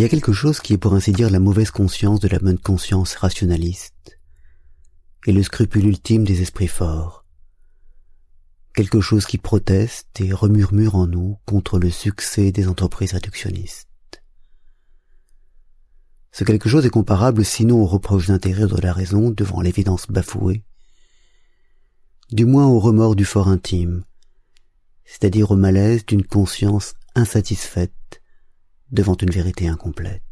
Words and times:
Il 0.00 0.04
y 0.04 0.06
a 0.06 0.08
quelque 0.08 0.32
chose 0.32 0.60
qui 0.60 0.72
est 0.72 0.78
pour 0.78 0.94
ainsi 0.94 1.12
dire 1.12 1.28
la 1.28 1.40
mauvaise 1.40 1.70
conscience 1.70 2.20
de 2.20 2.28
la 2.28 2.38
bonne 2.38 2.58
conscience 2.58 3.16
rationaliste 3.16 4.18
et 5.26 5.32
le 5.32 5.42
scrupule 5.42 5.88
ultime 5.88 6.24
des 6.24 6.40
esprits 6.40 6.68
forts. 6.68 7.26
Quelque 8.74 9.02
chose 9.02 9.26
qui 9.26 9.36
proteste 9.36 10.18
et 10.22 10.32
remurmure 10.32 10.94
en 10.94 11.06
nous 11.06 11.36
contre 11.44 11.78
le 11.78 11.90
succès 11.90 12.50
des 12.50 12.66
entreprises 12.66 13.12
réductionnistes. 13.12 13.89
Ce 16.32 16.44
quelque 16.44 16.68
chose 16.68 16.86
est 16.86 16.90
comparable 16.90 17.44
sinon 17.44 17.82
au 17.82 17.86
reproche 17.86 18.28
d'intérêt 18.28 18.66
de 18.66 18.80
la 18.80 18.92
raison 18.92 19.30
devant 19.30 19.60
l'évidence 19.60 20.06
bafouée, 20.08 20.64
du 22.30 22.44
moins 22.44 22.66
au 22.66 22.78
remords 22.78 23.16
du 23.16 23.24
fort 23.24 23.48
intime, 23.48 24.04
c'est-à-dire 25.04 25.50
au 25.50 25.56
malaise 25.56 26.06
d'une 26.06 26.24
conscience 26.24 26.94
insatisfaite 27.14 28.22
devant 28.92 29.16
une 29.16 29.30
vérité 29.30 29.66
incomplète. 29.66 30.22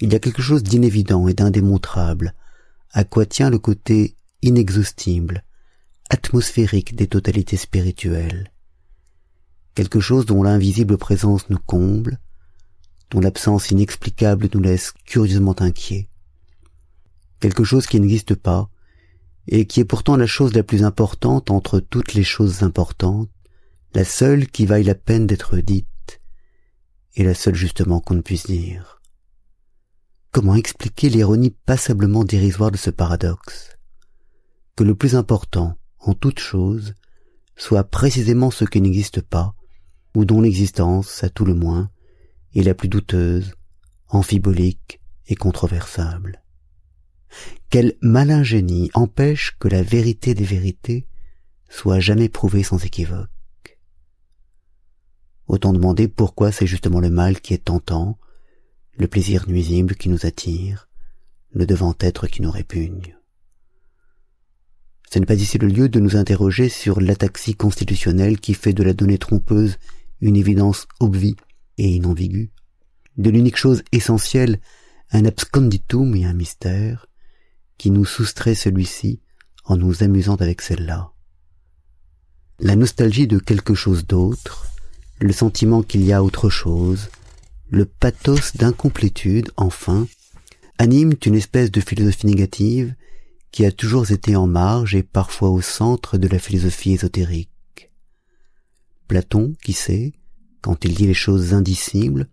Il 0.00 0.12
y 0.12 0.16
a 0.16 0.20
quelque 0.20 0.42
chose 0.42 0.62
d'inévident 0.62 1.28
et 1.28 1.34
d'indémontrable 1.34 2.34
à 2.92 3.04
quoi 3.04 3.26
tient 3.26 3.50
le 3.50 3.58
côté 3.58 4.16
inexhaustible, 4.42 5.42
atmosphérique 6.10 6.94
des 6.94 7.06
totalités 7.06 7.56
spirituelles, 7.56 8.52
quelque 9.74 10.00
chose 10.00 10.26
dont 10.26 10.42
l'invisible 10.42 10.98
présence 10.98 11.48
nous 11.48 11.58
comble, 11.58 12.20
dont 13.14 13.20
l'absence 13.20 13.70
inexplicable 13.70 14.48
nous 14.52 14.60
laisse 14.60 14.92
curieusement 15.06 15.54
inquiets, 15.60 16.08
quelque 17.38 17.62
chose 17.62 17.86
qui 17.86 18.00
n'existe 18.00 18.34
pas, 18.34 18.68
et 19.46 19.66
qui 19.66 19.78
est 19.78 19.84
pourtant 19.84 20.16
la 20.16 20.26
chose 20.26 20.52
la 20.52 20.64
plus 20.64 20.82
importante 20.82 21.50
entre 21.52 21.78
toutes 21.78 22.14
les 22.14 22.24
choses 22.24 22.64
importantes, 22.64 23.30
la 23.94 24.04
seule 24.04 24.48
qui 24.48 24.66
vaille 24.66 24.82
la 24.82 24.96
peine 24.96 25.28
d'être 25.28 25.58
dite, 25.58 26.20
et 27.14 27.22
la 27.22 27.34
seule 27.34 27.54
justement 27.54 28.00
qu'on 28.00 28.14
ne 28.14 28.20
puisse 28.20 28.46
dire. 28.46 29.00
Comment 30.32 30.56
expliquer 30.56 31.08
l'ironie 31.08 31.50
passablement 31.50 32.24
dérisoire 32.24 32.72
de 32.72 32.76
ce 32.76 32.90
paradoxe? 32.90 33.78
Que 34.74 34.82
le 34.82 34.96
plus 34.96 35.14
important, 35.14 35.78
en 36.00 36.14
toute 36.14 36.40
chose, 36.40 36.94
soit 37.54 37.84
précisément 37.84 38.50
ce 38.50 38.64
qui 38.64 38.80
n'existe 38.80 39.20
pas, 39.20 39.54
ou 40.16 40.24
dont 40.24 40.40
l'existence, 40.40 41.22
à 41.22 41.28
tout 41.28 41.44
le 41.44 41.54
moins, 41.54 41.90
est 42.54 42.62
la 42.62 42.74
plus 42.74 42.88
douteuse, 42.88 43.54
amphibolique 44.08 45.00
et 45.26 45.34
controversable. 45.34 46.42
Quel 47.70 47.94
malin 48.00 48.42
génie 48.42 48.90
empêche 48.94 49.56
que 49.58 49.68
la 49.68 49.82
vérité 49.82 50.34
des 50.34 50.44
vérités 50.44 51.06
soit 51.68 52.00
jamais 52.00 52.28
prouvée 52.28 52.62
sans 52.62 52.84
équivoque 52.84 53.28
Autant 55.46 55.72
demander 55.72 56.08
pourquoi 56.08 56.52
c'est 56.52 56.66
justement 56.66 57.00
le 57.00 57.10
mal 57.10 57.40
qui 57.40 57.52
est 57.52 57.64
tentant, 57.64 58.18
le 58.96 59.08
plaisir 59.08 59.48
nuisible 59.48 59.96
qui 59.96 60.08
nous 60.08 60.24
attire, 60.24 60.88
le 61.52 61.66
devant-être 61.66 62.26
qui 62.28 62.42
nous 62.42 62.50
répugne. 62.50 63.16
Ce 65.12 65.18
n'est 65.18 65.26
pas 65.26 65.34
ici 65.34 65.58
le 65.58 65.68
lieu 65.68 65.88
de 65.88 66.00
nous 66.00 66.16
interroger 66.16 66.68
sur 66.68 67.00
l'ataxie 67.00 67.54
constitutionnelle 67.54 68.40
qui 68.40 68.54
fait 68.54 68.72
de 68.72 68.82
la 68.82 68.94
donnée 68.94 69.18
trompeuse 69.18 69.78
une 70.20 70.36
évidence 70.36 70.86
obvie 71.00 71.36
et 71.78 71.88
inambiguë, 71.88 72.50
de 73.16 73.30
l'unique 73.30 73.56
chose 73.56 73.82
essentielle 73.92 74.60
un 75.10 75.24
absconditum 75.24 76.14
et 76.16 76.24
un 76.24 76.32
mystère, 76.32 77.06
qui 77.78 77.90
nous 77.90 78.04
soustrait 78.04 78.54
celui-ci 78.54 79.20
en 79.64 79.76
nous 79.76 80.02
amusant 80.02 80.36
avec 80.36 80.60
celle-là. 80.60 81.12
La 82.60 82.76
nostalgie 82.76 83.26
de 83.26 83.38
quelque 83.38 83.74
chose 83.74 84.06
d'autre, 84.06 84.66
le 85.20 85.32
sentiment 85.32 85.82
qu'il 85.82 86.04
y 86.04 86.12
a 86.12 86.22
autre 86.22 86.50
chose, 86.50 87.10
le 87.70 87.84
pathos 87.84 88.56
d'incomplétude, 88.56 89.50
enfin, 89.56 90.06
animent 90.78 91.14
une 91.24 91.34
espèce 91.34 91.70
de 91.70 91.80
philosophie 91.80 92.26
négative 92.26 92.94
qui 93.50 93.64
a 93.64 93.72
toujours 93.72 94.10
été 94.10 94.36
en 94.36 94.46
marge 94.46 94.94
et 94.94 95.02
parfois 95.02 95.50
au 95.50 95.60
centre 95.60 96.18
de 96.18 96.28
la 96.28 96.38
philosophie 96.38 96.92
ésotérique. 96.92 97.90
Platon, 99.06 99.54
qui 99.62 99.72
sait, 99.72 100.12
quand 100.64 100.86
il 100.86 100.94
dit 100.94 101.06
les 101.06 101.12
choses 101.12 101.52
indicibles, 101.52 102.26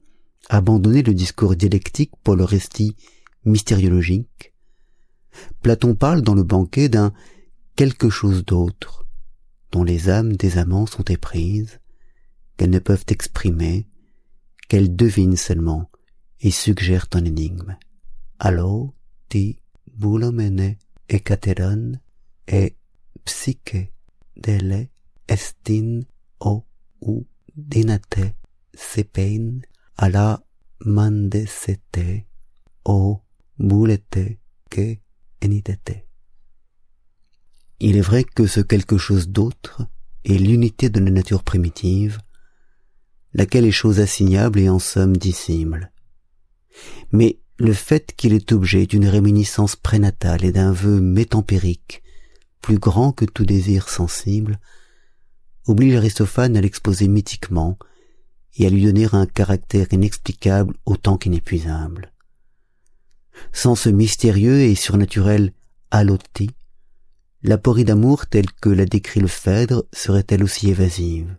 abandonner 0.48 1.04
le 1.04 1.14
discours 1.14 1.58
dialectique 1.58 2.14
pour 2.24 2.38
le 2.38 2.46
récit 2.46 2.96
mystériologique. 3.44 4.54
Platon 5.62 5.96
parle 5.96 6.22
dans 6.22 6.34
le 6.34 6.44
banquet 6.44 6.88
d'un 6.88 7.12
quelque 7.76 8.10
chose 8.10 8.46
d'autre, 8.46 9.06
dont 9.74 9.84
les 9.84 10.10
âmes 10.10 10.38
des 10.38 10.58
amants 10.58 10.86
sont 10.86 11.04
éprises, 11.04 11.82
qu'elles 12.56 12.70
ne 12.70 12.80
peuvent 12.80 13.04
exprimer, 13.10 13.90
qu'elles 14.70 14.96
devinent 14.96 15.36
seulement 15.36 15.92
et 16.40 16.52
suggèrent 16.52 17.10
un 17.12 17.26
énigme. 17.26 17.76
Allo 18.40 18.96
ti 19.28 19.60
boulomene 19.94 20.78
ekateron 21.10 22.00
et 22.48 22.78
psyche 23.26 23.92
dele 24.38 24.88
estin 25.28 26.00
o 26.40 26.64
u 27.02 27.26
dinate 27.56 28.36
sepein 28.74 29.62
ala 29.98 30.44
mandesete 30.86 32.26
o 32.86 33.22
boulete 33.58 34.40
que 34.70 34.98
enitete. 35.42 36.06
Il 37.80 37.98
est 37.98 38.02
vrai 38.02 38.24
que 38.24 38.48
ce 38.48 38.62
quelque 38.62 38.98
chose 38.98 39.30
d'autre 39.30 39.88
est 40.24 40.38
l'unité 40.38 40.90
de 40.90 41.00
la 41.00 41.12
nature 41.12 41.44
primitive, 41.44 42.20
laquelle 43.34 43.66
est 43.66 43.72
chose 43.72 44.00
assignable 44.00 44.60
et 44.60 44.70
en 44.70 44.80
somme 44.80 45.18
dissimule. 45.18 45.92
Mais 47.12 47.40
le 47.58 47.74
fait 47.74 48.14
qu'il 48.16 48.34
est 48.34 48.52
objet 48.52 48.86
d'une 48.86 49.08
réminiscence 49.08 49.76
prénatale 49.76 50.46
et 50.46 50.52
d'un 50.52 50.72
vœu 50.72 51.00
métampérique, 51.00 52.04
plus 52.62 52.78
grand 52.78 53.12
que 53.12 53.26
tout 53.26 53.46
désir 53.46 53.90
sensible, 53.90 54.60
oblige 55.68 55.96
Aristophane 55.96 56.58
à 56.58 56.62
l'exposer 56.62 57.08
mythiquement 57.08 57.78
et 58.56 58.66
à 58.66 58.70
lui 58.70 58.84
donner 58.84 59.08
un 59.12 59.26
caractère 59.26 59.88
inexplicable 59.92 60.74
autant 60.86 61.18
qu'inépuisable. 61.18 62.12
Sans 63.54 63.76
ce 63.76 63.90
mystérieux 63.90 64.62
et 64.62 64.76
surnaturel 64.76 65.54
allotti, 65.90 66.52
la 67.44 67.58
porie 67.58 67.86
d'amour 67.86 68.28
telle 68.28 68.52
que 68.62 68.70
l'a 68.70 68.86
décrit 68.86 69.20
le 69.20 69.28
Phèdre 69.28 69.86
serait-elle 69.94 70.44
aussi 70.44 70.70
évasive? 70.70 71.36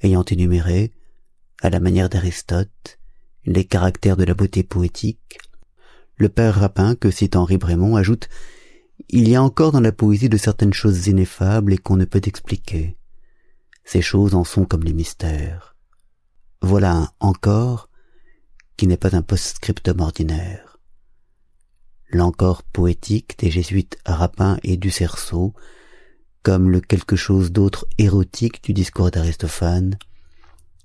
Ayant 0.00 0.24
énuméré, 0.24 0.92
à 1.62 1.70
la 1.70 1.78
manière 1.78 2.08
d'Aristote, 2.08 2.98
les 3.44 3.64
caractères 3.64 4.16
de 4.16 4.24
la 4.24 4.34
beauté 4.34 4.62
poétique, 4.62 5.38
le 6.16 6.28
père 6.28 6.56
Rapin, 6.56 6.94
que 6.94 7.10
cite 7.10 7.36
Henri 7.36 7.58
Brémond, 7.58 7.96
ajoute 7.96 8.28
Il 9.12 9.28
y 9.28 9.34
a 9.34 9.42
encore 9.42 9.72
dans 9.72 9.80
la 9.80 9.92
poésie 9.92 10.28
de 10.28 10.36
certaines 10.36 10.72
choses 10.72 11.06
ineffables 11.06 11.72
et 11.72 11.78
qu'on 11.78 11.96
ne 11.96 12.04
peut 12.04 12.20
expliquer. 12.24 12.96
Ces 13.84 14.02
choses 14.02 14.34
en 14.34 14.44
sont 14.44 14.64
comme 14.64 14.84
les 14.84 14.92
mystères. 14.92 15.76
Voilà 16.62 16.94
un 16.94 17.08
encore 17.18 17.88
qui 18.76 18.86
n'est 18.86 18.96
pas 18.96 19.14
un 19.16 19.22
post-scriptum 19.22 20.00
ordinaire. 20.00 20.78
L'encore 22.10 22.62
poétique 22.62 23.38
des 23.38 23.50
jésuites 23.50 23.98
Rapin 24.06 24.58
et 24.62 24.76
du 24.76 24.90
Cerceau 24.90 25.54
comme 26.42 26.70
le 26.70 26.80
quelque 26.80 27.16
chose 27.16 27.52
d'autre 27.52 27.86
érotique 27.98 28.62
du 28.64 28.72
discours 28.72 29.10
d'Aristophane, 29.10 29.98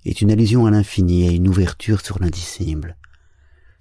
est 0.06 0.22
une 0.22 0.32
allusion 0.32 0.66
à 0.66 0.72
l'infini 0.72 1.28
et 1.28 1.34
une 1.34 1.48
ouverture 1.48 2.02
sur 2.02 2.20
l'indicible. 2.20 2.98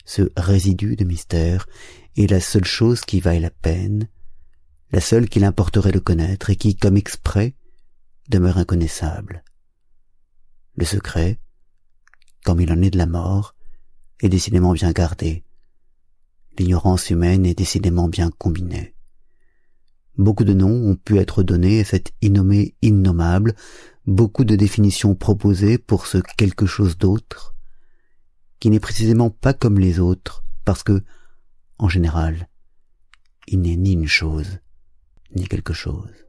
Ce 0.05 0.23
résidu 0.37 0.97
de 0.97 1.05
mystère 1.05 1.67
est 2.17 2.31
la 2.31 2.41
seule 2.41 2.65
chose 2.65 3.01
qui 3.01 3.21
vaille 3.21 3.41
la 3.41 3.51
peine, 3.51 4.09
la 4.93 5.01
seule 5.01 5.29
qu'il 5.29 5.45
importerait 5.45 5.93
de 5.93 5.99
connaître 5.99 6.51
et 6.51 6.57
qui, 6.57 6.77
comme 6.77 6.97
exprès, 6.97 7.55
demeure 8.29 8.59
inconnaissable. 8.59 9.45
Le 10.77 10.85
secret, 10.85 11.39
comme 12.45 12.61
il 12.61 12.73
en 12.73 12.83
est 12.83 12.91
de 12.91 12.99
la 12.99 13.07
mort, 13.07 13.55
est 14.21 14.29
décidément 14.29 14.73
bien 14.73 14.93
gardé. 14.93 15.45
L'ignorance 16.59 17.11
humaine 17.11 17.47
est 17.47 17.59
décidément 17.59 18.09
bien 18.09 18.31
combinée. 18.31 18.95
Beaucoup 20.17 20.45
de 20.45 20.53
noms 20.53 20.91
ont 20.91 20.95
pu 20.95 21.19
être 21.19 21.43
donnés 21.43 21.81
à 21.81 21.85
cet 21.85 22.13
innommé 22.23 22.77
innommable, 22.83 23.55
beaucoup 24.07 24.45
de 24.45 24.55
définitions 24.55 25.15
proposées 25.17 25.79
pour 25.79 26.07
ce 26.07 26.19
quelque 26.37 26.67
chose 26.67 26.97
d'autre, 26.97 27.57
qui 28.61 28.71
n'est 28.71 28.81
précisément 28.81 29.31
pas 29.31 29.55
comme 29.55 29.79
les 29.79 29.99
autres, 29.99 30.45
parce 30.65 30.85
que, 30.85 31.03
en 31.79 31.89
général, 31.89 32.49
il 33.49 33.61
n'est 33.61 33.77
ni 33.77 33.95
une 33.95 34.07
chose, 34.07 34.61
ni 35.31 35.47
quelque 35.47 35.73
chose. 35.73 36.24